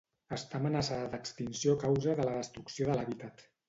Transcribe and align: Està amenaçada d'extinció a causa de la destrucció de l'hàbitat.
Està 0.37 0.57
amenaçada 0.61 1.11
d'extinció 1.13 1.77
a 1.77 1.81
causa 1.87 2.19
de 2.23 2.29
la 2.31 2.37
destrucció 2.43 2.93
de 2.93 3.01
l'hàbitat. 3.01 3.51